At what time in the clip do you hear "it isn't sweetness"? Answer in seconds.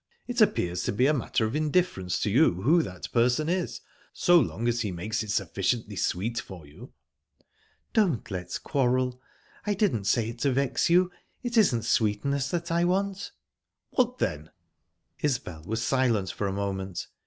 11.43-12.49